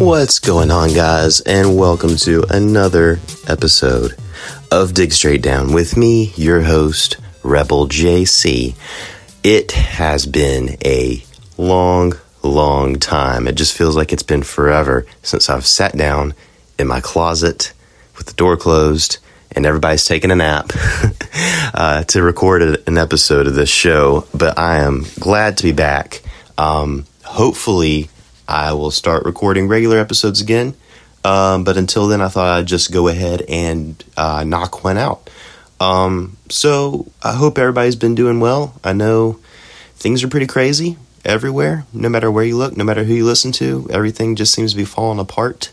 What's 0.00 0.38
going 0.38 0.70
on, 0.70 0.94
guys, 0.94 1.42
and 1.42 1.76
welcome 1.76 2.16
to 2.16 2.42
another 2.48 3.20
episode 3.46 4.16
of 4.70 4.94
Dig 4.94 5.12
Straight 5.12 5.42
Down 5.42 5.74
with 5.74 5.94
me, 5.94 6.32
your 6.36 6.62
host, 6.62 7.18
Rebel 7.42 7.86
JC. 7.86 8.74
It 9.42 9.72
has 9.72 10.24
been 10.24 10.78
a 10.82 11.22
long, 11.58 12.14
long 12.42 12.98
time. 12.98 13.46
It 13.46 13.56
just 13.56 13.76
feels 13.76 13.94
like 13.94 14.10
it's 14.10 14.22
been 14.22 14.42
forever 14.42 15.04
since 15.22 15.50
I've 15.50 15.66
sat 15.66 15.94
down 15.94 16.32
in 16.78 16.86
my 16.86 17.02
closet 17.02 17.74
with 18.16 18.26
the 18.26 18.32
door 18.32 18.56
closed 18.56 19.18
and 19.52 19.66
everybody's 19.66 20.06
taking 20.06 20.30
a 20.30 20.36
nap 20.36 20.70
uh, 21.74 22.04
to 22.04 22.22
record 22.22 22.62
an 22.62 22.96
episode 22.96 23.46
of 23.46 23.54
this 23.54 23.68
show. 23.68 24.26
But 24.32 24.58
I 24.58 24.78
am 24.78 25.04
glad 25.20 25.58
to 25.58 25.62
be 25.62 25.72
back. 25.72 26.22
Um, 26.56 27.04
hopefully, 27.22 28.08
I 28.50 28.72
will 28.72 28.90
start 28.90 29.24
recording 29.24 29.68
regular 29.68 29.98
episodes 29.98 30.40
again. 30.40 30.74
Um, 31.24 31.62
but 31.62 31.76
until 31.76 32.08
then, 32.08 32.20
I 32.20 32.26
thought 32.26 32.58
I'd 32.58 32.66
just 32.66 32.90
go 32.90 33.06
ahead 33.06 33.42
and 33.42 34.02
uh, 34.16 34.42
knock 34.42 34.82
one 34.82 34.98
out. 34.98 35.30
Um, 35.78 36.36
so 36.48 37.06
I 37.22 37.34
hope 37.34 37.58
everybody's 37.58 37.94
been 37.94 38.16
doing 38.16 38.40
well. 38.40 38.74
I 38.82 38.92
know 38.92 39.38
things 39.94 40.24
are 40.24 40.28
pretty 40.28 40.48
crazy 40.48 40.98
everywhere, 41.24 41.86
no 41.92 42.08
matter 42.08 42.28
where 42.28 42.42
you 42.42 42.56
look, 42.56 42.76
no 42.76 42.82
matter 42.82 43.04
who 43.04 43.14
you 43.14 43.24
listen 43.24 43.52
to. 43.52 43.88
Everything 43.92 44.34
just 44.34 44.52
seems 44.52 44.72
to 44.72 44.76
be 44.76 44.84
falling 44.84 45.20
apart. 45.20 45.70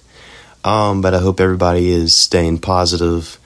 Um, 0.63 1.01
but 1.01 1.15
I 1.15 1.19
hope 1.19 1.39
everybody 1.39 1.89
is 1.89 2.15
staying 2.15 2.59
positive, 2.59 3.39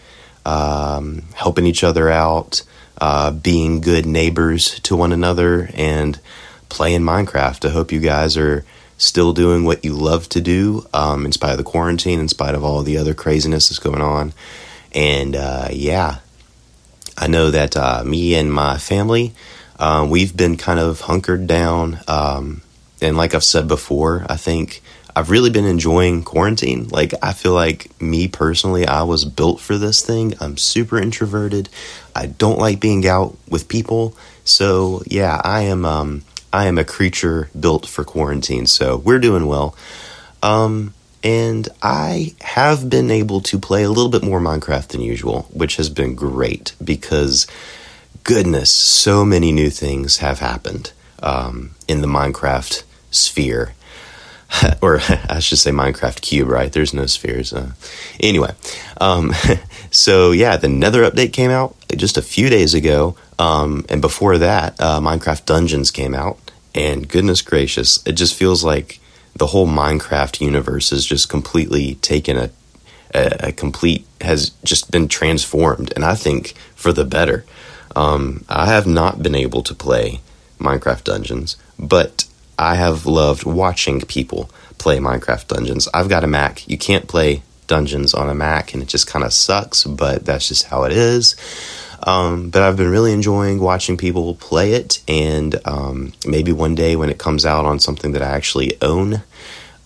um, 0.46 1.24
helping 1.36 1.66
each 1.66 1.86
other 1.86 2.09
out, 2.09 2.64
uh, 3.00 3.32
being 3.32 3.80
good 3.80 4.06
neighbors 4.06 4.78
to 4.82 4.98
one 4.98 5.14
another, 5.14 5.70
and 5.74 6.20
playing 6.68 7.02
Minecraft. 7.02 7.66
I 7.66 7.72
hope 7.72 7.94
you 7.94 8.00
guys 8.00 8.36
are 8.36 8.66
still 9.02 9.34
doing 9.34 9.64
what 9.64 9.84
you 9.84 9.94
love 9.94 10.30
to 10.30 10.40
do 10.40 10.86
um, 10.94 11.26
in 11.26 11.32
spite 11.32 11.52
of 11.52 11.58
the 11.58 11.64
quarantine, 11.64 12.20
in 12.20 12.28
spite 12.28 12.54
of 12.54 12.64
all 12.64 12.84
the 12.84 12.98
other 12.98 13.16
craziness 13.16 13.70
that's 13.70 13.80
going 13.80 14.02
on. 14.02 14.32
And 14.94 15.36
uh, 15.36 15.70
yeah, 15.72 16.20
I 17.18 17.28
know 17.28 17.50
that 17.50 17.76
uh, 17.76 18.04
me 18.06 18.36
and 18.36 18.54
my 18.54 18.78
family, 18.78 19.34
uh, 19.80 20.08
we've 20.10 20.38
been 20.38 20.56
kind 20.56 20.80
of 20.80 21.02
hunkered 21.02 21.48
down. 21.48 22.00
Um, 22.08 22.62
and 23.02 23.18
like 23.18 23.34
I've 23.34 23.44
said 23.44 23.68
before, 23.68 24.24
I 24.30 24.38
think 24.38 24.84
I've 25.16 25.32
really 25.32 25.50
been 25.50 25.66
enjoying 25.66 26.24
quarantine. 26.24 26.88
Like, 26.90 27.14
I 27.24 27.34
feel 27.34 27.54
like 27.54 28.00
me 28.00 28.28
personally, 28.28 28.86
I 28.86 29.02
was 29.02 29.26
built 29.26 29.60
for 29.60 29.78
this 29.78 30.06
thing. 30.06 30.36
I'm 30.40 30.58
super 30.58 31.00
introverted. 31.00 31.70
I 32.16 32.28
don't 32.28 32.60
like 32.60 32.80
being 32.80 33.08
out 33.08 33.36
with 33.50 33.68
people. 33.68 34.16
So, 34.44 35.02
yeah, 35.08 35.42
I 35.44 35.62
am. 35.64 35.86
Um, 35.86 36.24
I 36.54 36.66
am 36.66 36.78
a 36.78 36.84
creature 36.84 37.50
built 37.58 37.86
for 37.86 38.04
quarantine, 38.04 38.66
so 38.66 38.98
we're 38.98 39.20
doing 39.20 39.48
well. 39.48 39.76
Um, 40.44 40.94
and 41.24 41.70
I 41.82 42.34
have 42.42 42.90
been 42.90 43.12
able 43.12 43.42
to 43.42 43.60
play 43.60 43.84
a 43.84 43.90
little 43.90 44.09
bit 44.09 44.24
more 44.24 44.40
Minecraft 44.40 44.88
than 44.88 45.02
usual, 45.02 45.44
which 45.53 45.75
has 45.78 45.90
been 45.90 46.16
great 46.16 46.74
because, 46.84 47.48
goodness, 48.24 48.72
so 48.72 49.24
many 49.24 49.52
new 49.52 49.70
things 49.70 50.18
have 50.18 50.40
happened 50.40 50.92
um, 51.22 51.72
in 51.88 52.02
the 52.02 52.08
Minecraft 52.08 52.84
sphere. 53.12 53.74
or 54.81 55.00
I 55.30 55.40
should 55.40 55.59
say 55.59 55.72
Minecraft 55.72 56.22
cube, 56.22 56.50
right? 56.50 56.72
There's 56.72 56.94
no 56.94 57.06
spheres. 57.06 57.54
Uh, 57.54 57.72
anyway, 58.20 58.54
um, 59.00 59.34
so 59.92 60.31
yeah, 60.31 60.58
the 60.58 60.68
Nether 60.68 61.09
update 61.09 61.34
came 61.34 61.52
out 61.52 61.75
just 61.96 62.18
a 62.18 62.22
few 62.22 62.50
days 62.50 62.74
ago, 62.74 63.16
um, 63.40 63.86
and 63.90 64.02
before 64.02 64.38
that, 64.38 64.80
uh, 64.80 65.00
Minecraft 65.00 65.46
Dungeons 65.46 65.92
came 65.92 66.14
out. 66.14 66.38
And 66.74 67.08
goodness 67.08 67.42
gracious, 67.42 68.06
it 68.06 68.14
just 68.14 68.36
feels 68.36 68.64
like 68.64 69.00
the 69.36 69.48
whole 69.48 69.68
Minecraft 69.68 70.42
universe 70.42 70.92
is 70.92 71.06
just 71.06 71.30
completely 71.30 71.96
taken 71.96 72.38
a, 72.38 72.50
a, 73.14 73.48
a 73.48 73.52
complete 73.52 74.06
has 74.22 74.52
just 74.64 74.92
been 74.92 75.08
transformed, 75.08 75.92
and 75.96 76.06
I 76.06 76.16
think 76.16 76.54
for 76.76 76.92
the 76.92 77.06
better. 77.06 77.46
Um, 77.96 78.46
I 78.48 78.68
have 78.68 78.88
not 78.88 79.22
been 79.22 79.36
able 79.36 79.64
to 79.64 79.74
play 79.74 80.22
Minecraft 80.60 81.04
Dungeons, 81.04 81.58
but 81.78 82.26
I 82.58 82.76
have 82.76 83.06
loved 83.06 83.44
watching 83.44 84.02
people 84.02 84.50
play 84.78 84.98
Minecraft 85.00 85.48
Dungeons. 85.48 85.88
I've 85.94 86.10
got 86.10 86.24
a 86.24 86.28
Mac. 86.28 86.68
You 86.68 86.78
can't 86.78 87.08
play 87.08 87.44
Dungeons 87.68 88.14
on 88.14 88.30
a 88.30 88.36
Mac, 88.36 88.74
and 88.74 88.81
it 88.81 88.88
just 88.88 89.08
kind 89.08 89.26
of 89.26 89.34
sucks, 89.34 89.84
but 89.84 90.26
that's 90.26 90.48
just 90.48 90.66
how 90.66 90.84
it 90.84 90.92
is. 90.92 91.36
Um, 92.03 92.50
but 92.50 92.63
I've 92.63 92.78
been 92.78 92.89
really 92.89 93.13
enjoying 93.13 93.59
watching 93.59 93.97
people 93.97 94.35
play 94.35 94.73
it, 94.73 95.01
and 95.07 95.56
um, 95.66 96.13
maybe 96.25 96.51
one 96.51 96.75
day 96.75 96.95
when 96.95 97.09
it 97.09 97.19
comes 97.19 97.45
out 97.45 97.66
on 97.66 97.79
something 97.79 98.12
that 98.13 98.22
I 98.22 98.29
actually 98.29 98.81
own, 98.81 99.22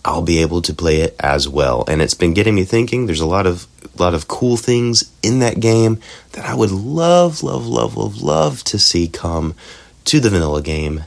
I'll 0.04 0.22
be 0.22 0.38
able 0.38 0.62
to 0.62 0.72
play 0.72 1.00
it 1.00 1.16
as 1.20 1.48
well. 1.48 1.84
And 1.88 2.00
it's 2.00 2.14
been 2.14 2.32
getting 2.32 2.54
me 2.54 2.64
thinking. 2.64 3.06
There's 3.06 3.20
a 3.20 3.26
lot 3.26 3.46
of 3.46 3.66
lot 3.98 4.14
of 4.14 4.28
cool 4.28 4.56
things 4.56 5.10
in 5.22 5.38
that 5.40 5.58
game 5.58 5.98
that 6.32 6.44
I 6.44 6.54
would 6.54 6.70
love, 6.70 7.42
love, 7.42 7.66
love, 7.66 7.96
love, 7.96 8.20
love 8.22 8.62
to 8.64 8.78
see 8.78 9.08
come 9.08 9.54
to 10.04 10.20
the 10.20 10.30
vanilla 10.30 10.62
game. 10.62 11.04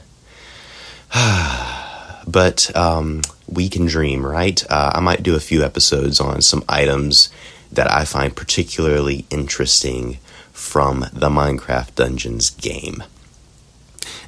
but 2.26 2.76
um, 2.76 3.22
we 3.48 3.68
can 3.68 3.86
dream, 3.86 4.24
right? 4.24 4.62
Uh, 4.70 4.92
I 4.94 5.00
might 5.00 5.22
do 5.22 5.34
a 5.34 5.40
few 5.40 5.64
episodes 5.64 6.20
on 6.20 6.42
some 6.42 6.64
items 6.68 7.30
that 7.72 7.90
I 7.90 8.04
find 8.04 8.34
particularly 8.34 9.24
interesting 9.30 10.18
from 10.60 11.06
the 11.12 11.30
Minecraft 11.30 11.94
Dungeons 11.94 12.50
game. 12.50 13.02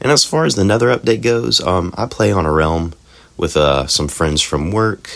And 0.01 0.11
as 0.11 0.25
far 0.25 0.45
as 0.45 0.55
the 0.55 0.65
Nether 0.65 0.89
update 0.89 1.23
goes, 1.23 1.61
um, 1.61 1.95
I 1.97 2.07
play 2.07 2.33
on 2.33 2.47
a 2.47 2.53
realm 2.53 2.95
with 3.37 3.57
uh, 3.57 3.87
some 3.87 4.09
friends 4.09 4.41
from 4.41 4.73
work, 4.73 5.09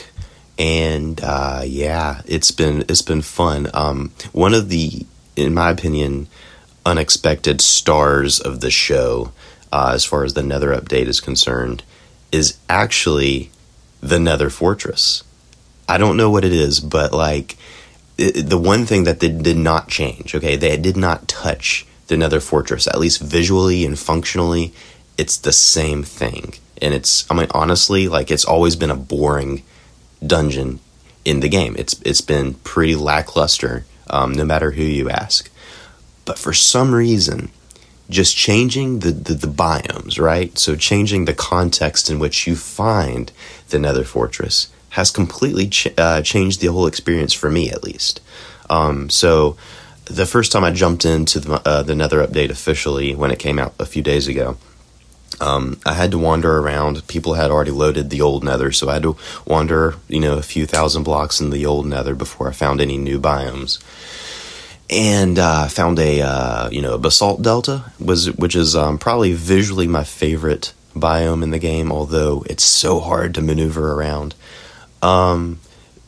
and 0.58 1.20
uh, 1.22 1.62
yeah, 1.64 2.22
it's 2.26 2.50
been 2.50 2.84
it's 2.88 3.02
been 3.02 3.22
fun. 3.22 3.68
Um, 3.74 4.12
one 4.32 4.54
of 4.54 4.68
the, 4.68 5.06
in 5.34 5.54
my 5.54 5.70
opinion, 5.70 6.28
unexpected 6.84 7.60
stars 7.60 8.38
of 8.38 8.60
the 8.60 8.70
show, 8.70 9.32
uh, 9.72 9.92
as 9.94 10.04
far 10.04 10.22
as 10.22 10.34
the 10.34 10.42
Nether 10.42 10.74
update 10.74 11.06
is 11.06 11.20
concerned, 11.20 11.82
is 12.30 12.58
actually 12.68 13.50
the 14.00 14.20
Nether 14.20 14.50
Fortress. 14.50 15.24
I 15.88 15.98
don't 15.98 16.16
know 16.16 16.30
what 16.30 16.44
it 16.44 16.52
is, 16.52 16.78
but 16.78 17.12
like 17.12 17.56
the 18.16 18.58
one 18.58 18.86
thing 18.86 19.04
that 19.04 19.20
they 19.20 19.28
did 19.28 19.56
not 19.56 19.88
change, 19.88 20.34
okay, 20.34 20.56
they 20.56 20.76
did 20.76 20.96
not 20.96 21.28
touch 21.28 21.86
the 22.06 22.16
Nether 22.16 22.40
Fortress, 22.40 22.86
at 22.86 22.98
least 22.98 23.20
visually 23.20 23.84
and 23.84 23.98
functionally, 23.98 24.72
it's 25.18 25.36
the 25.36 25.52
same 25.52 26.02
thing. 26.02 26.54
And 26.80 26.94
it's, 26.94 27.30
I 27.30 27.34
mean, 27.34 27.48
honestly, 27.50 28.08
like 28.08 28.30
it's 28.30 28.44
always 28.44 28.76
been 28.76 28.90
a 28.90 28.96
boring 28.96 29.62
dungeon 30.24 30.80
in 31.24 31.40
the 31.40 31.48
game. 31.48 31.74
It's 31.78 32.00
it's 32.04 32.20
been 32.20 32.54
pretty 32.54 32.94
lackluster, 32.94 33.84
um, 34.08 34.32
no 34.32 34.44
matter 34.44 34.72
who 34.72 34.82
you 34.82 35.10
ask. 35.10 35.50
But 36.24 36.38
for 36.38 36.52
some 36.52 36.94
reason, 36.94 37.50
just 38.08 38.36
changing 38.36 39.00
the, 39.00 39.10
the, 39.10 39.34
the 39.34 39.46
biomes, 39.46 40.20
right? 40.20 40.56
So 40.58 40.76
changing 40.76 41.24
the 41.24 41.34
context 41.34 42.08
in 42.10 42.18
which 42.18 42.46
you 42.46 42.56
find 42.56 43.32
the 43.68 43.78
Nether 43.78 44.04
Fortress 44.04 44.68
has 44.96 45.10
completely 45.10 45.68
ch- 45.68 45.92
uh, 45.98 46.22
changed 46.22 46.62
the 46.62 46.72
whole 46.72 46.86
experience 46.86 47.34
for 47.34 47.50
me, 47.50 47.70
at 47.70 47.84
least. 47.84 48.22
Um, 48.70 49.10
so, 49.10 49.58
the 50.06 50.24
first 50.24 50.52
time 50.52 50.64
I 50.64 50.70
jumped 50.70 51.04
into 51.04 51.38
the, 51.38 51.68
uh, 51.68 51.82
the 51.82 51.94
Nether 51.94 52.26
update 52.26 52.48
officially 52.48 53.14
when 53.14 53.30
it 53.30 53.38
came 53.38 53.58
out 53.58 53.74
a 53.78 53.84
few 53.84 54.02
days 54.02 54.26
ago, 54.26 54.56
um, 55.38 55.78
I 55.84 55.92
had 55.92 56.12
to 56.12 56.18
wander 56.18 56.58
around. 56.58 57.06
People 57.08 57.34
had 57.34 57.50
already 57.50 57.72
loaded 57.72 58.08
the 58.08 58.22
old 58.22 58.42
Nether, 58.42 58.72
so 58.72 58.88
I 58.88 58.94
had 58.94 59.02
to 59.02 59.18
wander, 59.44 59.96
you 60.08 60.18
know, 60.18 60.38
a 60.38 60.42
few 60.42 60.64
thousand 60.64 61.02
blocks 61.02 61.42
in 61.42 61.50
the 61.50 61.66
old 61.66 61.84
Nether 61.84 62.14
before 62.14 62.48
I 62.48 62.52
found 62.52 62.80
any 62.80 62.96
new 62.96 63.20
biomes. 63.20 63.78
And 64.88 65.38
uh, 65.38 65.68
found 65.68 65.98
a 65.98 66.22
uh, 66.22 66.70
you 66.70 66.80
know 66.80 66.94
a 66.94 66.98
basalt 66.98 67.42
delta 67.42 67.92
was 67.98 68.30
which 68.36 68.56
is 68.56 68.74
um, 68.74 68.98
probably 68.98 69.34
visually 69.34 69.88
my 69.88 70.04
favorite 70.04 70.72
biome 70.94 71.42
in 71.42 71.50
the 71.50 71.58
game, 71.58 71.92
although 71.92 72.44
it's 72.48 72.64
so 72.64 73.00
hard 73.00 73.34
to 73.34 73.42
maneuver 73.42 73.92
around. 73.92 74.34
Um, 75.02 75.60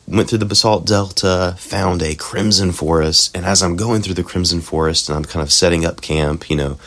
went 0.07 0.29
through 0.29 0.39
the 0.39 0.45
basalt 0.45 0.85
delta, 0.85 1.55
found 1.59 2.01
a 2.01 2.15
crimson 2.15 2.71
forest, 2.71 3.35
and 3.35 3.45
as 3.45 3.61
I'm 3.61 3.75
going 3.75 4.01
through 4.01 4.15
the 4.15 4.23
crimson 4.23 4.59
forest 4.59 5.07
and 5.07 5.15
I'm 5.15 5.23
kind 5.23 5.43
of 5.43 5.51
setting 5.51 5.85
up 5.85 6.01
camp, 6.01 6.49
you 6.49 6.55
know, 6.55 6.79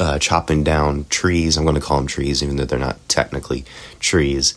uh, 0.00 0.18
chopping 0.18 0.64
down 0.64 1.04
trees. 1.10 1.56
I'm 1.56 1.64
going 1.64 1.74
to 1.74 1.80
call 1.80 1.98
them 1.98 2.06
trees, 2.06 2.42
even 2.42 2.56
though 2.56 2.64
they're 2.64 2.78
not 2.78 2.98
technically 3.08 3.66
trees. 4.00 4.54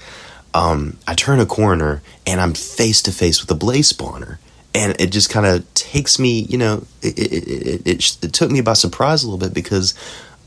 Um, 0.53 0.97
I 1.05 1.15
turn 1.15 1.41
a 1.41 1.45
corner 1.45 2.01
and 2.25 2.39
I'm 2.39 2.53
face 2.53 3.01
to 3.03 3.11
face 3.11 3.41
with 3.41 3.51
a 3.51 3.55
blaze 3.55 3.91
spawner. 3.91 4.37
And 4.73 4.99
it 4.99 5.11
just 5.11 5.29
kind 5.29 5.45
of 5.45 5.71
takes 5.73 6.17
me, 6.17 6.39
you 6.43 6.57
know, 6.57 6.85
it, 7.01 7.19
it, 7.19 7.33
it, 7.33 7.87
it, 7.87 8.17
it 8.23 8.33
took 8.33 8.49
me 8.49 8.61
by 8.61 8.73
surprise 8.73 9.23
a 9.23 9.27
little 9.27 9.37
bit 9.37 9.53
because 9.53 9.93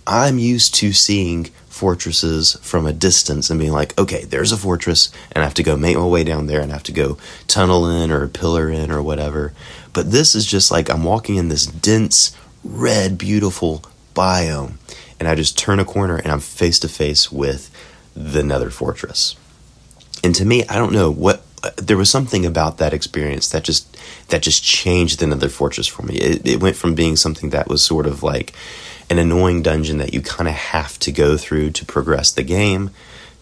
I'm 0.07 0.39
used 0.39 0.75
to 0.77 0.93
seeing 0.93 1.51
fortresses 1.77 2.57
from 2.63 2.87
a 2.87 2.93
distance 2.93 3.51
and 3.51 3.61
being 3.61 3.73
like, 3.73 3.99
okay, 3.99 4.25
there's 4.25 4.51
a 4.51 4.57
fortress, 4.57 5.13
and 5.33 5.43
I 5.43 5.45
have 5.45 5.55
to 5.55 5.63
go 5.63 5.77
make 5.77 5.97
my 5.97 6.07
way 6.07 6.25
down 6.25 6.47
there 6.47 6.63
and 6.63 6.73
I 6.73 6.77
have 6.77 6.83
to 6.85 6.93
go 6.93 7.19
tunnel 7.49 7.89
in 7.91 8.11
or 8.11 8.27
pillar 8.29 8.71
in 8.71 8.91
or 8.91 9.03
whatever. 9.03 9.53
But 9.93 10.11
this 10.11 10.35
is 10.35 10.47
just 10.47 10.71
like 10.71 10.89
I'm 10.89 11.05
walking 11.05 11.37
in 11.37 11.49
this 11.49 11.67
dense, 11.67 12.35
red, 12.65 13.19
beautiful 13.19 13.83
biome, 14.15 14.75
and 15.21 15.29
I 15.29 15.35
just 15.35 15.59
turn 15.59 15.79
a 15.79 15.85
corner 15.85 16.17
and 16.17 16.33
I'm 16.33 16.41
face 16.41 16.79
to 16.81 16.89
face 16.89 17.31
with 17.31 17.71
the 18.15 18.43
Nether 18.43 18.71
Fortress. 18.71 19.37
And 20.25 20.35
to 20.35 20.47
me, 20.47 20.67
I 20.69 20.77
don't 20.77 20.93
know 20.93 21.11
what 21.11 21.43
uh, 21.63 21.71
there 21.77 21.97
was 21.97 22.11
something 22.11 22.47
about 22.47 22.79
that 22.79 22.95
experience 22.95 23.51
that 23.51 23.65
just 23.65 23.97
that 24.29 24.43
just 24.43 24.65
changed 24.65 25.21
the 25.21 25.27
Nether 25.27 25.49
Fortress 25.51 25.87
for 25.87 26.03
me. 26.03 26.17
It, 26.17 26.47
it 26.47 26.63
went 26.63 26.77
from 26.77 26.95
being 26.95 27.17
something 27.17 27.51
that 27.51 27.69
was 27.69 27.83
sort 27.83 28.07
of 28.07 28.23
like 28.23 28.55
an 29.11 29.19
annoying 29.19 29.63
dungeon 29.63 29.99
that 29.99 30.13
you 30.13 30.21
kind 30.21 30.49
of 30.49 30.55
have 30.55 30.99
to 30.99 31.13
go 31.13 31.37
through 31.37 31.71
to 31.71 31.85
progress 31.85 32.33
the 32.33 32.43
game 32.43 32.91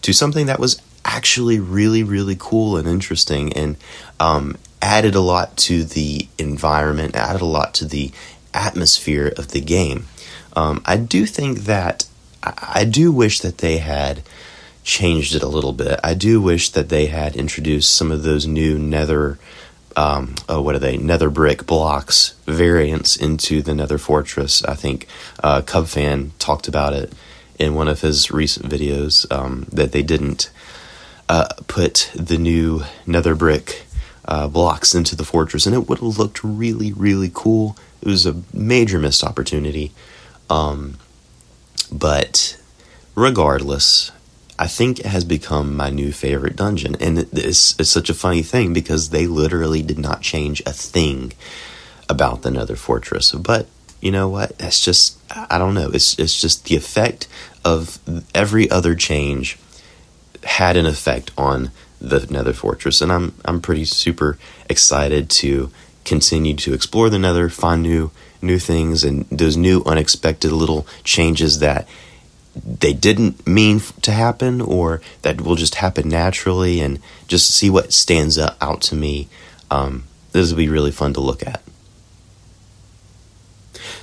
to 0.01 0.13
something 0.13 0.45
that 0.45 0.59
was 0.59 0.81
actually 1.03 1.59
really 1.59 2.03
really 2.03 2.35
cool 2.37 2.77
and 2.77 2.87
interesting 2.87 3.53
and 3.53 3.77
um, 4.19 4.57
added 4.81 5.15
a 5.15 5.21
lot 5.21 5.55
to 5.57 5.83
the 5.83 6.27
environment 6.37 7.15
added 7.15 7.41
a 7.41 7.45
lot 7.45 7.73
to 7.73 7.85
the 7.85 8.11
atmosphere 8.53 9.31
of 9.37 9.49
the 9.49 9.61
game 9.61 10.07
um, 10.55 10.81
i 10.85 10.97
do 10.97 11.25
think 11.25 11.59
that 11.59 12.05
I 12.45 12.85
do 12.85 13.11
wish 13.11 13.39
that 13.39 13.59
they 13.59 13.79
had 13.79 14.21
changed 14.83 15.33
it 15.33 15.41
a 15.41 15.47
little 15.47 15.73
bit. 15.73 15.99
I 16.03 16.13
do 16.13 16.39
wish 16.39 16.69
that 16.69 16.89
they 16.89 17.07
had 17.07 17.35
introduced 17.35 17.95
some 17.95 18.11
of 18.11 18.23
those 18.23 18.45
new 18.45 18.77
Nether, 18.77 19.39
um, 19.95 20.35
oh, 20.49 20.61
what 20.61 20.75
are 20.75 20.79
they? 20.79 20.97
Nether 20.97 21.29
brick 21.29 21.65
blocks 21.65 22.35
variants 22.45 23.15
into 23.15 23.61
the 23.61 23.73
Nether 23.73 23.97
Fortress. 23.97 24.63
I 24.65 24.75
think 24.75 25.07
uh, 25.43 25.61
Cubfan 25.61 26.31
talked 26.39 26.67
about 26.67 26.93
it 26.93 27.13
in 27.57 27.75
one 27.75 27.87
of 27.87 28.01
his 28.01 28.31
recent 28.31 28.69
videos 28.69 29.29
um, 29.31 29.67
that 29.71 29.91
they 29.91 30.03
didn't 30.03 30.51
uh, 31.29 31.47
put 31.67 32.11
the 32.13 32.37
new 32.37 32.83
Nether 33.05 33.35
brick 33.35 33.85
uh, 34.25 34.47
blocks 34.47 34.93
into 34.93 35.15
the 35.15 35.23
fortress, 35.23 35.65
and 35.65 35.75
it 35.75 35.87
would 35.87 35.99
have 35.99 36.17
looked 36.17 36.43
really, 36.43 36.91
really 36.93 37.31
cool. 37.33 37.77
It 38.01 38.07
was 38.07 38.25
a 38.25 38.41
major 38.53 38.99
missed 38.99 39.23
opportunity. 39.23 39.91
Um, 40.49 40.97
but 41.91 42.59
regardless, 43.15 44.11
I 44.57 44.67
think 44.67 44.99
it 44.99 45.07
has 45.07 45.25
become 45.25 45.75
my 45.75 45.89
new 45.89 46.11
favorite 46.11 46.55
dungeon. 46.55 46.95
And 46.99 47.19
it's, 47.33 47.77
it's 47.79 47.89
such 47.89 48.09
a 48.09 48.13
funny 48.13 48.41
thing 48.41 48.73
because 48.73 49.09
they 49.09 49.27
literally 49.27 49.81
did 49.81 49.99
not 49.99 50.21
change 50.21 50.61
a 50.61 50.71
thing 50.71 51.33
about 52.07 52.41
the 52.41 52.51
Nether 52.51 52.75
Fortress. 52.75 53.31
But 53.31 53.67
you 54.01 54.11
know 54.11 54.29
what? 54.29 54.57
That's 54.57 54.83
just, 54.83 55.17
I 55.29 55.57
don't 55.57 55.73
know. 55.73 55.89
It's, 55.89 56.17
it's 56.17 56.39
just 56.39 56.65
the 56.65 56.75
effect 56.75 57.27
of 57.65 57.99
every 58.33 58.69
other 58.69 58.95
change 58.95 59.57
had 60.43 60.77
an 60.77 60.85
effect 60.85 61.31
on 61.37 61.71
the 61.99 62.25
Nether 62.29 62.53
Fortress. 62.53 63.01
And 63.01 63.11
I'm, 63.11 63.33
I'm 63.43 63.61
pretty 63.61 63.85
super 63.85 64.37
excited 64.69 65.29
to 65.31 65.71
continue 66.05 66.55
to 66.55 66.73
explore 66.73 67.09
the 67.09 67.19
Nether, 67.19 67.49
find 67.49 67.81
new, 67.81 68.11
new 68.41 68.59
things 68.59 69.03
and 69.03 69.25
those 69.29 69.57
new 69.57 69.83
unexpected 69.85 70.51
little 70.51 70.87
changes 71.03 71.59
that 71.59 71.87
they 72.55 72.93
didn't 72.93 73.45
mean 73.45 73.81
to 74.01 74.11
happen 74.11 74.61
or 74.61 75.01
that 75.23 75.41
will 75.41 75.55
just 75.55 75.75
happen 75.75 76.07
naturally 76.07 76.79
and 76.79 76.99
just 77.27 77.51
see 77.51 77.69
what 77.69 77.93
stands 77.93 78.37
out 78.37 78.81
to 78.81 78.95
me. 78.95 79.27
Um, 79.69 80.05
this 80.31 80.49
will 80.49 80.57
be 80.57 80.69
really 80.69 80.91
fun 80.91 81.13
to 81.13 81.21
look 81.21 81.45
at. 81.45 81.61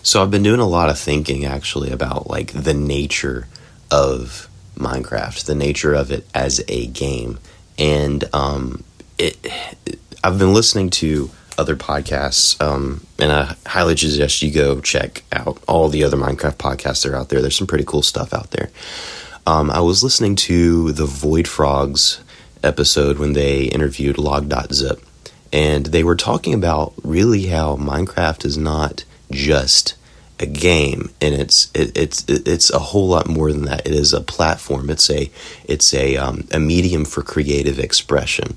So 0.03 0.23
I've 0.23 0.31
been 0.31 0.43
doing 0.43 0.61
a 0.61 0.69
lot 0.69 0.91
of 0.91 0.99
thinking 0.99 1.45
actually 1.45 1.91
about 1.91 2.29
like 2.29 2.53
the 2.53 2.75
nature 2.75 3.47
of 3.91 4.49
Minecraft, 4.77 5.45
the 5.45 5.55
nature 5.55 5.95
of 5.95 6.11
it 6.11 6.27
as 6.35 6.63
a 6.69 6.87
game, 6.87 7.39
and 7.79 8.25
um, 8.33 8.85
it. 9.19 9.37
I've 10.25 10.39
been 10.39 10.55
listening 10.55 10.91
to 10.91 11.31
other 11.63 11.77
podcasts. 11.77 12.61
Um, 12.61 13.07
and 13.21 13.31
I 13.31 13.55
highly 13.65 13.97
suggest 13.97 14.43
you 14.43 14.51
go 14.51 14.81
check 14.81 15.23
out 15.31 15.63
all 15.69 15.89
the 15.89 16.03
other 16.03 16.17
Minecraft 16.17 16.57
podcasts 16.57 17.05
that 17.05 17.13
are 17.13 17.17
out 17.17 17.29
there. 17.29 17.41
There's 17.41 17.57
some 17.57 17.69
pretty 17.69 17.85
cool 17.85 18.03
stuff 18.03 18.35
out 18.35 18.51
there. 18.51 18.71
Um, 19.47 19.71
I 19.71 19.81
was 19.81 20.03
listening 20.03 20.35
to 20.37 20.91
the 20.91 21.07
Void 21.07 21.47
Frogs 21.47 22.21
episode 22.65 23.19
when 23.19 23.33
they 23.33 23.65
interviewed 23.65 24.19
log.zip, 24.19 25.01
and 25.53 25.87
they 25.87 26.03
were 26.03 26.17
talking 26.17 26.53
about 26.53 26.95
really 27.05 27.47
how 27.47 27.77
Minecraft 27.77 28.45
is 28.45 28.59
not 28.59 29.05
just 29.31 29.95
a 30.41 30.47
game 30.47 31.11
and 31.21 31.35
it's 31.35 31.71
it, 31.73 31.97
it's 31.97 32.25
it's 32.29 32.71
a 32.71 32.79
whole 32.79 33.07
lot 33.07 33.29
more 33.29 33.53
than 33.53 33.65
that 33.65 33.87
it 33.87 33.95
is 33.95 34.13
a 34.13 34.21
platform 34.21 34.91
it's 34.91 35.09
a 35.09 35.31
it's 35.65 35.95
a 35.95 36.17
um, 36.17 36.49
a 36.51 36.59
medium 36.59 37.05
for 37.05 37.23
creative 37.23 37.79
expression 37.79 38.57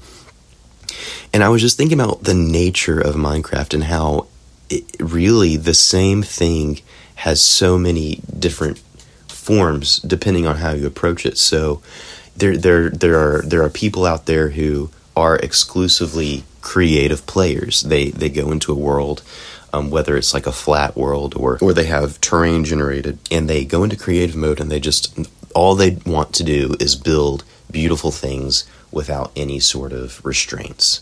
and 1.34 1.44
I 1.44 1.50
was 1.50 1.62
just 1.62 1.78
thinking 1.78 2.00
about 2.00 2.24
the 2.24 2.34
nature 2.34 3.00
of 3.00 3.16
Minecraft 3.16 3.74
and 3.74 3.84
how 3.86 4.28
it, 4.70 4.84
really 5.00 5.58
the 5.58 5.74
same 5.74 6.24
thing 6.24 6.82
has 7.16 7.42
so 7.42 7.78
many 7.78 8.22
different 8.38 8.82
forms 9.28 10.00
depending 10.00 10.46
on 10.46 10.58
how 10.58 10.72
you 10.72 10.88
approach 10.88 11.26
it. 11.26 11.38
So 11.38 11.82
there 12.36 12.58
there 12.58 12.90
there 12.90 13.20
are 13.20 13.42
there 13.42 13.64
are 13.64 13.70
people 13.70 14.06
out 14.06 14.26
there 14.26 14.50
who 14.50 14.90
are 15.16 15.38
exclusively 15.38 16.44
creative 16.62 17.26
players. 17.26 17.82
They 17.82 18.10
they 18.10 18.30
go 18.30 18.52
into 18.52 18.72
a 18.72 18.76
world 18.76 19.22
um, 19.76 19.90
whether 19.90 20.16
it's 20.16 20.34
like 20.34 20.48
a 20.48 20.52
flat 20.52 20.96
world 20.96 21.36
or 21.36 21.58
or 21.62 21.74
they 21.74 21.86
have 21.86 22.22
terrain 22.22 22.64
generated 22.64 23.20
and 23.30 23.50
they 23.50 23.66
go 23.66 23.84
into 23.84 23.96
creative 23.96 24.36
mode 24.36 24.60
and 24.60 24.72
they 24.72 24.80
just 24.80 25.18
all 25.54 25.76
they 25.76 25.98
want 26.06 26.34
to 26.36 26.44
do 26.44 26.76
is 26.80 26.96
build 26.96 27.44
beautiful 27.70 28.12
things 28.12 28.66
without 28.96 29.32
any 29.36 29.60
sort 29.60 29.94
of 29.94 30.26
restraints. 30.26 31.02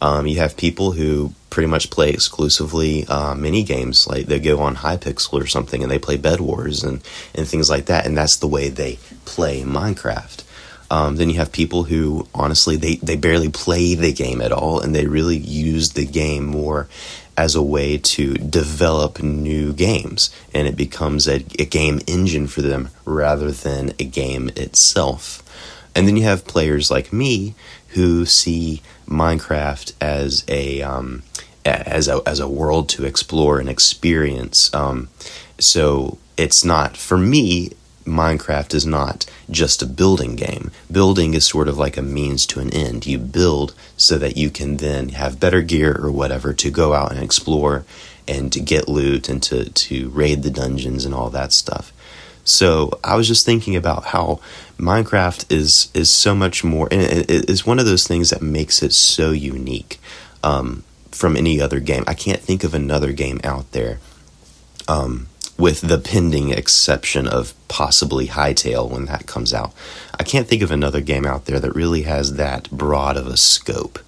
Um, 0.00 0.26
you 0.26 0.38
have 0.38 0.56
people 0.56 0.92
who 0.92 1.32
pretty 1.50 1.68
much 1.68 1.90
play 1.90 2.10
exclusively 2.10 3.06
uh, 3.06 3.34
mini 3.34 3.62
games, 3.62 4.08
like 4.08 4.26
they 4.26 4.40
go 4.40 4.58
on 4.58 4.76
Hypixel 4.76 5.40
or 5.40 5.46
something 5.46 5.82
and 5.82 5.90
they 5.90 6.00
play 6.00 6.16
Bed 6.16 6.40
Wars 6.40 6.82
and, 6.82 7.00
and 7.34 7.46
things 7.46 7.70
like 7.70 7.86
that, 7.86 8.04
and 8.04 8.16
that's 8.16 8.36
the 8.36 8.48
way 8.48 8.68
they 8.68 8.98
play 9.24 9.62
Minecraft. 9.62 10.42
Um, 10.90 11.16
then 11.16 11.30
you 11.30 11.36
have 11.36 11.52
people 11.52 11.84
who 11.84 12.28
honestly 12.34 12.76
they, 12.76 12.96
they 12.96 13.16
barely 13.16 13.48
play 13.48 13.94
the 13.94 14.12
game 14.12 14.40
at 14.40 14.52
all 14.52 14.80
and 14.80 14.94
they 14.94 15.06
really 15.06 15.36
use 15.36 15.90
the 15.90 16.04
game 16.04 16.44
more 16.44 16.88
as 17.36 17.54
a 17.54 17.62
way 17.62 17.98
to 17.98 18.34
develop 18.34 19.22
new 19.22 19.72
games 19.72 20.30
and 20.52 20.68
it 20.68 20.76
becomes 20.76 21.26
a, 21.26 21.36
a 21.58 21.64
game 21.64 22.00
engine 22.06 22.46
for 22.46 22.62
them 22.62 22.90
rather 23.04 23.50
than 23.50 23.92
a 23.98 24.04
game 24.04 24.50
itself. 24.56 25.42
And 25.94 26.08
then 26.08 26.16
you 26.16 26.24
have 26.24 26.46
players 26.46 26.90
like 26.90 27.12
me 27.12 27.54
who 27.88 28.26
see 28.26 28.82
Minecraft 29.06 29.92
as 30.00 30.44
a 30.48 30.82
um, 30.82 31.22
as 31.64 32.08
a 32.08 32.20
as 32.26 32.40
a 32.40 32.48
world 32.48 32.88
to 32.90 33.04
explore 33.04 33.58
and 33.58 33.68
experience. 33.68 34.72
Um, 34.74 35.08
so 35.58 36.18
it's 36.36 36.64
not 36.64 36.96
for 36.96 37.16
me. 37.16 37.70
Minecraft 38.04 38.74
is 38.74 38.84
not 38.84 39.24
just 39.50 39.80
a 39.80 39.86
building 39.86 40.36
game. 40.36 40.70
Building 40.92 41.32
is 41.32 41.46
sort 41.46 41.68
of 41.68 41.78
like 41.78 41.96
a 41.96 42.02
means 42.02 42.44
to 42.46 42.60
an 42.60 42.70
end. 42.70 43.06
You 43.06 43.16
build 43.16 43.74
so 43.96 44.18
that 44.18 44.36
you 44.36 44.50
can 44.50 44.76
then 44.76 45.10
have 45.10 45.40
better 45.40 45.62
gear 45.62 45.98
or 45.98 46.12
whatever 46.12 46.52
to 46.52 46.70
go 46.70 46.92
out 46.92 47.12
and 47.12 47.22
explore 47.22 47.86
and 48.28 48.52
to 48.52 48.60
get 48.60 48.90
loot 48.90 49.30
and 49.30 49.42
to, 49.44 49.70
to 49.70 50.10
raid 50.10 50.42
the 50.42 50.50
dungeons 50.50 51.06
and 51.06 51.14
all 51.14 51.30
that 51.30 51.52
stuff. 51.52 51.93
So 52.44 52.98
I 53.02 53.16
was 53.16 53.26
just 53.26 53.46
thinking 53.46 53.74
about 53.74 54.04
how 54.04 54.40
Minecraft 54.78 55.50
is 55.50 55.90
is 55.94 56.10
so 56.10 56.34
much 56.34 56.62
more, 56.62 56.88
and 56.90 57.00
it 57.02 57.50
is 57.50 57.66
one 57.66 57.78
of 57.78 57.86
those 57.86 58.06
things 58.06 58.30
that 58.30 58.42
makes 58.42 58.82
it 58.82 58.92
so 58.92 59.30
unique 59.30 59.98
um, 60.42 60.84
from 61.10 61.36
any 61.36 61.60
other 61.60 61.80
game. 61.80 62.04
I 62.06 62.14
can't 62.14 62.40
think 62.40 62.64
of 62.64 62.74
another 62.74 63.12
game 63.12 63.40
out 63.44 63.72
there, 63.72 63.98
um, 64.88 65.28
with 65.56 65.80
the 65.80 65.98
pending 65.98 66.50
exception 66.50 67.26
of 67.26 67.54
possibly 67.68 68.28
Hytale 68.28 68.90
when 68.90 69.06
that 69.06 69.26
comes 69.26 69.54
out. 69.54 69.72
I 70.18 70.22
can't 70.22 70.46
think 70.46 70.62
of 70.62 70.70
another 70.70 71.00
game 71.00 71.24
out 71.24 71.46
there 71.46 71.60
that 71.60 71.74
really 71.74 72.02
has 72.02 72.34
that 72.34 72.70
broad 72.70 73.16
of 73.16 73.26
a 73.26 73.36
scope. 73.36 73.98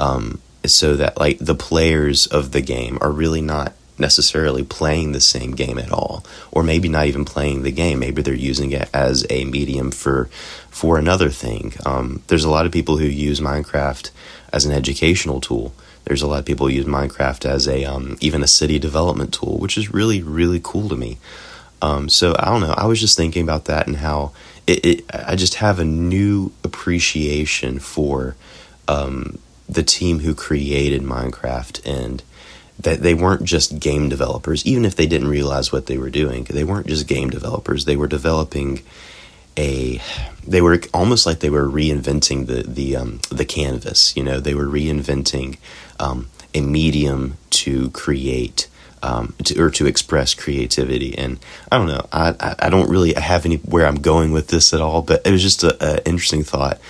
Um, 0.00 0.40
so 0.64 0.96
that 0.96 1.18
like 1.18 1.38
the 1.38 1.54
players 1.54 2.26
of 2.26 2.52
the 2.52 2.60
game 2.60 2.98
are 3.00 3.10
really 3.10 3.40
not 3.40 3.72
necessarily 3.98 4.62
playing 4.62 5.12
the 5.12 5.20
same 5.20 5.52
game 5.52 5.78
at 5.78 5.92
all 5.92 6.24
or 6.50 6.62
maybe 6.62 6.88
not 6.88 7.06
even 7.06 7.24
playing 7.24 7.62
the 7.62 7.72
game. 7.72 7.98
Maybe 7.98 8.22
they're 8.22 8.34
using 8.34 8.72
it 8.72 8.88
as 8.92 9.26
a 9.30 9.44
medium 9.44 9.90
for 9.90 10.28
for 10.70 10.98
another 10.98 11.30
thing. 11.30 11.74
Um, 11.84 12.22
there's 12.28 12.44
a 12.44 12.50
lot 12.50 12.66
of 12.66 12.72
people 12.72 12.98
who 12.98 13.06
use 13.06 13.40
minecraft 13.40 14.10
as 14.52 14.64
an 14.64 14.72
educational 14.72 15.40
tool. 15.40 15.72
There's 16.04 16.22
a 16.22 16.26
lot 16.26 16.38
of 16.38 16.46
people 16.46 16.68
who 16.68 16.74
use 16.74 16.86
minecraft 16.86 17.44
as 17.44 17.66
a 17.66 17.84
um, 17.84 18.16
even 18.20 18.42
a 18.42 18.46
city 18.46 18.78
development 18.78 19.34
tool 19.34 19.58
which 19.58 19.76
is 19.76 19.92
really 19.92 20.22
really 20.22 20.60
cool 20.62 20.88
to 20.88 20.96
me. 20.96 21.18
Um, 21.80 22.08
so 22.08 22.34
I 22.38 22.46
don't 22.46 22.60
know. 22.60 22.74
I 22.76 22.86
was 22.86 23.00
just 23.00 23.16
thinking 23.16 23.42
about 23.42 23.66
that 23.66 23.86
and 23.86 23.96
how 23.96 24.32
it, 24.66 24.84
it 24.84 25.04
I 25.14 25.36
just 25.36 25.54
have 25.56 25.78
a 25.78 25.84
new 25.84 26.52
appreciation 26.64 27.78
for 27.78 28.36
um, 28.88 29.38
the 29.68 29.82
team 29.82 30.20
who 30.20 30.34
created 30.34 31.02
Minecraft 31.02 31.84
and 31.84 32.22
that 32.80 33.02
they 33.02 33.14
weren't 33.14 33.44
just 33.44 33.80
game 33.80 34.08
developers, 34.08 34.64
even 34.64 34.84
if 34.84 34.94
they 34.94 35.06
didn't 35.06 35.28
realize 35.28 35.72
what 35.72 35.86
they 35.86 35.98
were 35.98 36.10
doing. 36.10 36.44
They 36.44 36.64
weren't 36.64 36.86
just 36.86 37.08
game 37.08 37.30
developers; 37.30 37.84
they 37.84 37.96
were 37.96 38.06
developing 38.06 38.82
a. 39.56 40.00
They 40.46 40.62
were 40.62 40.80
almost 40.94 41.26
like 41.26 41.40
they 41.40 41.50
were 41.50 41.68
reinventing 41.68 42.46
the 42.46 42.62
the 42.62 42.96
um, 42.96 43.20
the 43.30 43.44
canvas. 43.44 44.16
You 44.16 44.24
know, 44.24 44.40
they 44.40 44.54
were 44.54 44.66
reinventing 44.66 45.58
um, 45.98 46.28
a 46.54 46.60
medium 46.60 47.36
to 47.50 47.90
create. 47.90 48.68
Um, 49.00 49.36
to, 49.44 49.62
or 49.62 49.70
to 49.70 49.86
express 49.86 50.34
creativity, 50.34 51.16
and 51.16 51.38
I 51.70 51.78
don't 51.78 51.86
know. 51.86 52.08
I, 52.10 52.34
I, 52.40 52.54
I 52.66 52.68
don't 52.68 52.90
really 52.90 53.12
have 53.12 53.46
any 53.46 53.58
where 53.58 53.86
I'm 53.86 54.00
going 54.00 54.32
with 54.32 54.48
this 54.48 54.74
at 54.74 54.80
all, 54.80 55.02
but 55.02 55.24
it 55.24 55.30
was 55.30 55.40
just 55.40 55.62
an 55.62 56.00
interesting 56.04 56.42
thought. 56.42 56.80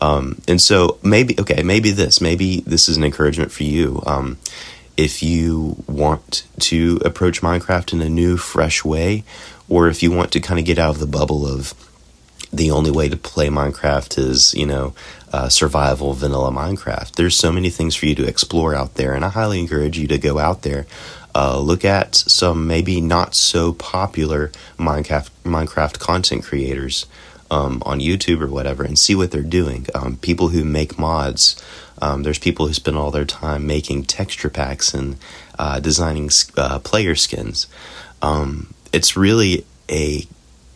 Um, 0.00 0.40
and 0.46 0.60
so 0.60 0.98
maybe 1.02 1.34
okay, 1.40 1.64
maybe 1.64 1.90
this, 1.90 2.20
maybe 2.20 2.60
this 2.60 2.88
is 2.88 2.96
an 2.96 3.02
encouragement 3.02 3.50
for 3.50 3.64
you. 3.64 4.00
Um, 4.06 4.38
if 4.96 5.22
you 5.22 5.82
want 5.86 6.44
to 6.60 7.00
approach 7.04 7.42
Minecraft 7.42 7.92
in 7.92 8.00
a 8.00 8.08
new, 8.08 8.36
fresh 8.36 8.84
way, 8.84 9.24
or 9.68 9.88
if 9.88 10.02
you 10.02 10.10
want 10.10 10.32
to 10.32 10.40
kind 10.40 10.58
of 10.58 10.66
get 10.66 10.78
out 10.78 10.94
of 10.94 11.00
the 11.00 11.06
bubble 11.06 11.46
of 11.46 11.74
the 12.52 12.70
only 12.70 12.90
way 12.90 13.08
to 13.08 13.16
play 13.16 13.48
Minecraft 13.48 14.18
is, 14.18 14.54
you 14.54 14.66
know, 14.66 14.94
uh, 15.32 15.48
survival 15.48 16.14
vanilla 16.14 16.50
Minecraft. 16.50 17.12
There's 17.12 17.36
so 17.36 17.52
many 17.52 17.70
things 17.70 17.94
for 17.94 18.06
you 18.06 18.14
to 18.14 18.26
explore 18.26 18.74
out 18.74 18.94
there, 18.94 19.14
and 19.14 19.24
I 19.24 19.28
highly 19.28 19.60
encourage 19.60 19.98
you 19.98 20.06
to 20.08 20.18
go 20.18 20.38
out 20.38 20.62
there, 20.62 20.86
uh, 21.34 21.60
look 21.60 21.84
at 21.84 22.14
some 22.14 22.66
maybe 22.66 23.00
not 23.00 23.34
so 23.34 23.74
popular 23.74 24.50
Minecraft 24.78 25.28
Minecraft 25.44 25.98
content 25.98 26.44
creators 26.44 27.06
um, 27.50 27.82
on 27.86 28.00
YouTube 28.00 28.40
or 28.40 28.48
whatever, 28.48 28.82
and 28.82 28.98
see 28.98 29.14
what 29.14 29.30
they're 29.30 29.42
doing. 29.42 29.86
Um, 29.94 30.16
people 30.16 30.48
who 30.48 30.64
make 30.64 30.98
mods. 30.98 31.62
Um, 32.02 32.22
there's 32.22 32.38
people 32.38 32.66
who 32.66 32.74
spend 32.74 32.96
all 32.96 33.10
their 33.10 33.24
time 33.24 33.66
making 33.66 34.04
texture 34.04 34.50
packs 34.50 34.92
and 34.92 35.16
uh, 35.58 35.80
designing 35.80 36.30
uh, 36.56 36.78
player 36.80 37.14
skins. 37.14 37.66
Um, 38.20 38.74
it's 38.92 39.16
really 39.16 39.64
a 39.90 40.26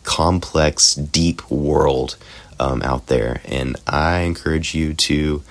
complex, 0.03 0.95
deep 0.95 1.49
world 1.51 2.17
um, 2.59 2.81
out 2.81 3.07
there, 3.07 3.41
and 3.45 3.75
I 3.87 4.19
encourage 4.19 4.73
you 4.73 4.93
to, 4.93 5.43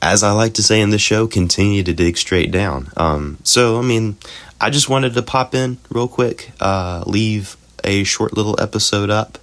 as 0.00 0.22
I 0.22 0.32
like 0.32 0.54
to 0.54 0.62
say 0.62 0.80
in 0.80 0.90
the 0.90 0.98
show, 0.98 1.26
continue 1.26 1.82
to 1.82 1.92
dig 1.92 2.16
straight 2.16 2.50
down. 2.50 2.90
Um, 2.96 3.38
so, 3.42 3.78
I 3.78 3.82
mean, 3.82 4.16
I 4.60 4.70
just 4.70 4.88
wanted 4.88 5.14
to 5.14 5.22
pop 5.22 5.54
in 5.54 5.78
real 5.90 6.08
quick, 6.08 6.50
uh, 6.60 7.04
leave 7.06 7.56
a 7.84 8.04
short 8.04 8.36
little 8.36 8.60
episode 8.60 9.10
up. 9.10 9.38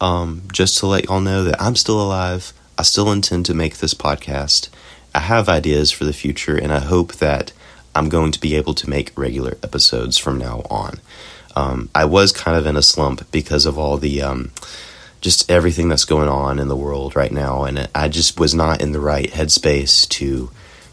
Um, 0.00 0.42
just 0.52 0.78
to 0.78 0.86
let 0.86 1.04
y'all 1.04 1.20
know 1.20 1.44
that 1.44 1.60
I'm 1.60 1.76
still 1.76 2.00
alive. 2.00 2.52
I 2.78 2.82
still 2.82 3.10
intend 3.10 3.46
to 3.46 3.54
make 3.54 3.78
this 3.78 3.94
podcast. 3.94 4.68
I 5.14 5.20
have 5.20 5.48
ideas 5.48 5.90
for 5.90 6.04
the 6.04 6.12
future, 6.12 6.56
and 6.56 6.70
I 6.72 6.80
hope 6.80 7.14
that 7.14 7.52
I'm 7.94 8.10
going 8.10 8.32
to 8.32 8.40
be 8.40 8.54
able 8.54 8.74
to 8.74 8.90
make 8.90 9.16
regular 9.18 9.56
episodes 9.62 10.18
from 10.18 10.36
now 10.36 10.60
on. 10.68 11.00
Um, 11.54 11.88
I 11.94 12.04
was 12.04 12.32
kind 12.32 12.58
of 12.58 12.66
in 12.66 12.76
a 12.76 12.82
slump 12.82 13.30
because 13.32 13.64
of 13.64 13.78
all 13.78 13.96
the 13.96 14.20
um, 14.20 14.52
just 15.22 15.50
everything 15.50 15.88
that's 15.88 16.04
going 16.04 16.28
on 16.28 16.58
in 16.58 16.68
the 16.68 16.76
world 16.76 17.16
right 17.16 17.32
now, 17.32 17.64
and 17.64 17.88
I 17.94 18.08
just 18.08 18.38
was 18.38 18.54
not 18.54 18.82
in 18.82 18.92
the 18.92 19.00
right 19.00 19.30
headspace 19.30 20.06
to 20.10 20.50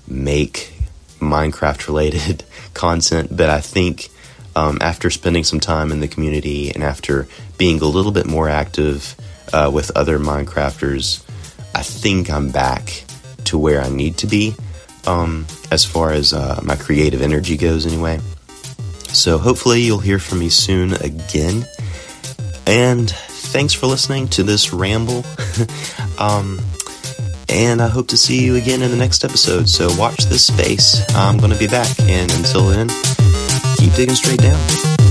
make 0.08 0.72
Minecraft 1.20 1.88
related 1.88 2.46
content. 2.74 3.36
But 3.36 3.50
I 3.50 3.60
think 3.60 4.10
um, 4.56 4.78
after 4.82 5.10
spending 5.10 5.44
some 5.44 5.60
time 5.60 5.92
in 5.92 6.00
the 6.00 6.08
community 6.08 6.72
and 6.72 6.84
after 6.84 7.28
being 7.58 7.82
a 7.82 7.86
little 7.86 8.12
bit 8.12 8.26
more 8.26 8.50
active 8.50 9.16
uh, 9.52 9.70
with 9.74 9.92
other 9.96 10.20
Minecrafters, 10.20 11.24
I 11.76 11.84
think 11.84 12.30
I'm 12.30 12.52
back 12.52 13.04
to 13.46 13.58
where 13.58 13.82
I 13.82 13.90
need 13.90 14.18
to 14.20 14.28
be 14.28 14.56
um, 15.06 15.46
as 15.72 15.86
far 15.86 16.12
as 16.12 16.34
uh, 16.34 16.60
my 16.64 16.76
creative 16.76 17.22
energy 17.22 17.58
goes, 17.58 17.86
anyway. 17.86 18.20
So 19.10 19.38
hopefully 19.38 19.82
you'll 19.82 20.00
hear 20.00 20.20
from 20.20 20.40
me 20.40 20.50
soon 20.50 20.94
again. 20.94 21.68
And 22.66 23.10
thanks 23.10 23.74
for 23.74 23.88
listening 23.88 24.28
to 24.30 24.44
this 24.44 24.74
ramble. 24.74 25.24
um, 26.18 26.60
and 27.50 27.82
I 27.82 27.88
hope 27.88 28.08
to 28.08 28.18
see 28.18 28.44
you 28.44 28.56
again 28.56 28.82
in 28.82 28.90
the 28.90 28.98
next 28.98 29.24
episode. 29.24 29.70
So 29.70 29.96
watch 29.98 30.26
this 30.26 30.48
space. 30.48 31.04
I'm 31.16 31.38
going 31.38 31.52
to 31.52 31.60
be 31.60 31.68
back. 31.68 31.88
And 32.02 32.32
until 32.34 32.68
then, 32.68 32.90
digging 33.96 34.16
straight 34.16 34.40
down. 34.40 35.03